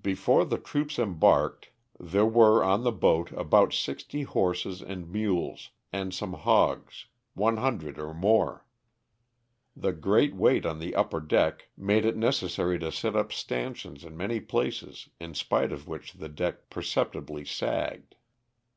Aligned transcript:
Before 0.00 0.44
the 0.44 0.58
troops 0.58 0.96
embarked 0.96 1.70
there 1.98 2.22
LOSS 2.22 2.28
OF 2.28 2.32
THE 2.32 2.32
SULTANA. 2.32 2.32
17 2.34 2.34
were 2.60 2.64
on 2.64 2.82
the 2.84 2.92
boat 2.92 3.32
about 3.32 3.72
sixty 3.72 4.22
horses 4.22 4.80
and 4.80 5.10
mules 5.10 5.70
and 5.92 6.14
some 6.14 6.34
hogs 6.34 7.06
—one 7.34 7.56
hundred 7.56 7.98
or 7.98 8.14
more. 8.14 8.64
The 9.74 9.92
great 9.92 10.36
weight 10.36 10.64
on 10.64 10.78
the 10.78 10.94
upper 10.94 11.18
deck 11.18 11.66
made 11.76 12.04
it 12.04 12.16
necessary 12.16 12.78
to 12.78 12.92
set 12.92 13.16
up 13.16 13.32
stanchions 13.32 14.04
in 14.04 14.16
many 14.16 14.38
places 14.38 15.08
in 15.18 15.34
spite 15.34 15.72
of 15.72 15.88
which 15.88 16.12
the 16.12 16.28
deck 16.28 16.70
perceptibly 16.70 17.44
sagged. 17.44 18.14